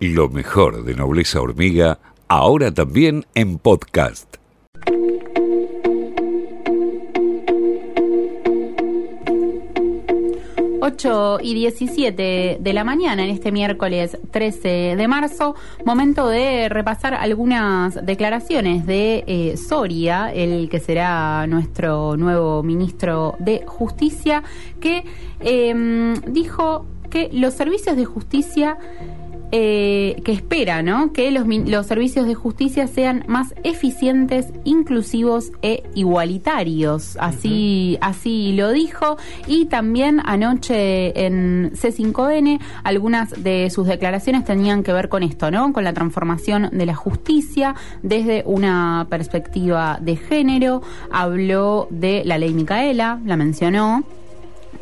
[0.00, 1.98] Lo mejor de Nobleza Hormiga,
[2.28, 4.36] ahora también en podcast.
[10.80, 17.14] Ocho y 17 de la mañana en este miércoles 13 de marzo, momento de repasar
[17.14, 24.44] algunas declaraciones de eh, Soria, el que será nuestro nuevo ministro de Justicia,
[24.80, 25.02] que
[25.40, 28.78] em, dijo que los servicios de justicia
[29.50, 31.12] eh, que espera ¿no?
[31.12, 37.16] que los, los, servicios de justicia sean más eficientes, inclusivos e igualitarios.
[37.18, 39.16] Así, así lo dijo.
[39.46, 45.72] Y también anoche en C5N algunas de sus declaraciones tenían que ver con esto, ¿no?
[45.72, 50.82] con la transformación de la justicia desde una perspectiva de género.
[51.10, 54.04] Habló de la ley Micaela, la mencionó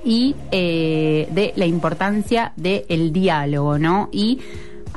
[0.04, 4.08] y eh, de la importancia del diálogo, ¿no?
[4.12, 4.40] Y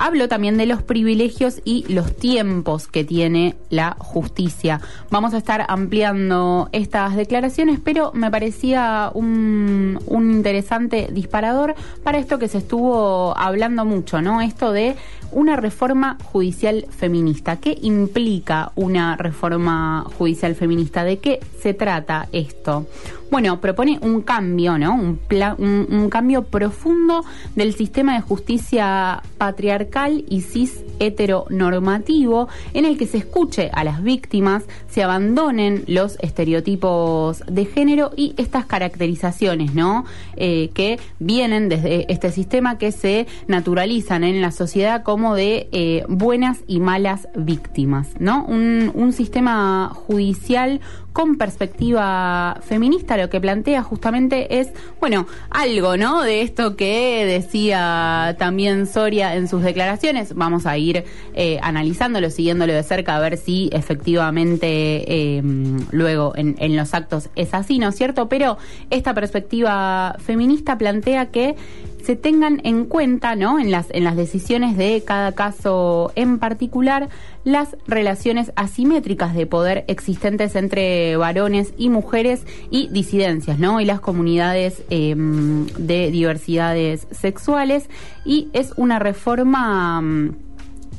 [0.02, 4.80] Hablo también de los privilegios y los tiempos que tiene la justicia.
[5.12, 12.40] Vamos a estar ampliando estas declaraciones, pero me parecía un, un interesante disparador para esto
[12.40, 14.40] que se estuvo hablando mucho, ¿no?
[14.40, 14.96] Esto de
[15.34, 17.58] una reforma judicial feminista.
[17.58, 21.04] ¿Qué implica una reforma judicial feminista?
[21.04, 22.88] ¿De qué se trata esto?
[23.30, 24.96] Bueno, propone un cambio, ¿no?
[24.96, 25.20] Un,
[25.60, 27.24] un, cambio profundo
[27.56, 29.89] del sistema de justicia patriarcal
[30.28, 37.44] y cis heteronormativo en el que se escuche a las víctimas, se abandonen los estereotipos
[37.48, 40.06] de género y estas caracterizaciones, ¿no?
[40.36, 46.04] Eh, que vienen desde este sistema que se naturalizan en la sociedad como de eh,
[46.08, 48.46] buenas y malas víctimas, ¿no?
[48.46, 50.82] Un, un sistema judicial
[51.14, 56.22] con perspectiva feminista lo que plantea justamente es, bueno, algo, ¿no?
[56.22, 60.36] De esto que decía también Soria en sus declaraciones.
[60.36, 66.56] Vamos a ir eh, analizándolo, siguiéndolo de cerca, a ver si efectivamente em, luego en,
[66.60, 68.30] en los actos es así, ¿no es cierto?
[68.30, 68.58] Pero
[68.90, 71.56] esta perspectiva feminista plantea que
[72.04, 73.60] se tengan en cuenta, ¿no?
[73.60, 77.10] En las, en las decisiones de cada caso en particular,
[77.44, 83.82] las relaciones asimétricas de poder existentes entre varones y mujeres y disidencias, ¿no?
[83.82, 87.90] Y las comunidades em, de diversidades sexuales.
[88.26, 90.36] Y es una reforma mm,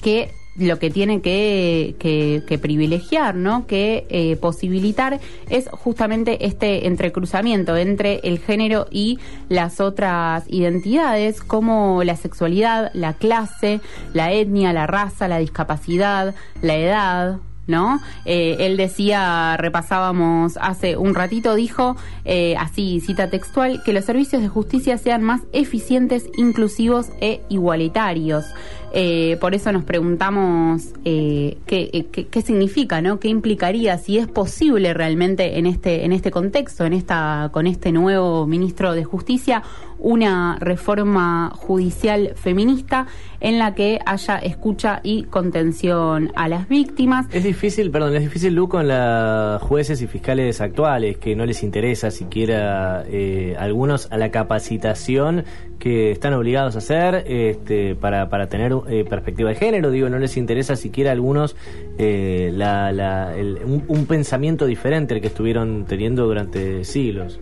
[0.03, 3.67] que lo que tiene que, que, privilegiar, ¿no?
[3.67, 9.19] Que eh, posibilitar es justamente este entrecruzamiento entre el género y
[9.49, 13.81] las otras identidades, como la sexualidad, la clase,
[14.13, 17.39] la etnia, la raza, la discapacidad, la edad,
[17.71, 18.01] ¿no?
[18.25, 24.43] Eh, él decía, repasábamos hace un ratito, dijo, eh, así cita textual, que los servicios
[24.43, 28.45] de justicia sean más eficientes, inclusivos e igualitarios.
[28.93, 33.21] Eh, por eso nos preguntamos qué, qué, qué, significa, ¿no?
[33.21, 37.93] ¿Qué implicaría si es posible realmente en este en este contexto, en esta con este
[37.93, 39.63] nuevo ministro de Justicia
[40.01, 43.07] una reforma judicial feminista
[43.41, 47.27] en la que haya escucha y contención a las víctimas.
[47.33, 51.63] Es difícil, perdón, es difícil, Lu, con las jueces y fiscales actuales, que no les
[51.63, 55.45] interesa siquiera eh, algunos a la capacitación
[55.79, 60.19] que están obligados a hacer este, para, para tener eh, perspectiva de género, digo, no
[60.19, 61.55] les interesa siquiera a algunos
[61.99, 63.35] eh, la,
[63.67, 67.41] un, un pensamiento diferente al que estuvieron teniendo durante siglos.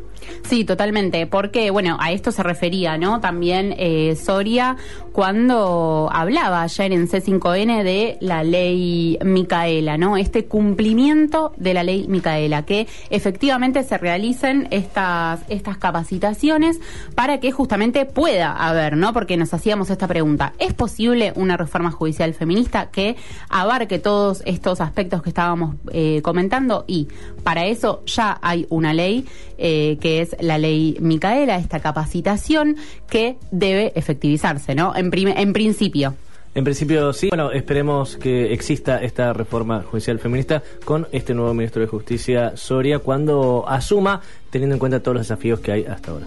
[0.48, 3.20] Sí, totalmente, porque, bueno, a esto se refería, ¿no?
[3.20, 4.76] También eh, Soria
[5.12, 10.16] cuando hablaba ayer en C5N de la ley Micaela, ¿no?
[10.16, 16.78] Este cumplimiento de la ley Micaela, que efectivamente se realicen estas, estas capacitaciones
[17.16, 19.12] para que justamente pueda haber, ¿no?
[19.12, 23.16] Porque nos hacíamos esta pregunta, ¿es posible una reforma judicial feminista que
[23.48, 26.84] abarque todos estos aspectos que estábamos eh, comentando?
[26.86, 27.08] Y
[27.42, 29.26] para eso ya hay una ley
[29.58, 32.76] eh, que es la ley Micaela, esta capacitación
[33.08, 34.96] que debe efectivizarse, ¿no?
[34.96, 36.16] En, en principio.
[36.56, 37.28] En principio sí.
[37.28, 42.98] Bueno, esperemos que exista esta reforma judicial feminista con este nuevo ministro de Justicia, Soria,
[42.98, 44.20] cuando asuma,
[44.50, 46.26] teniendo en cuenta todos los desafíos que hay hasta ahora.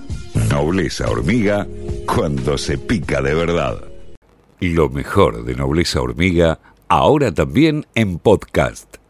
[0.50, 1.68] Nobleza hormiga
[2.06, 3.78] cuando se pica de verdad.
[4.62, 9.01] Lo mejor de Nobleza hormiga, ahora también en podcast.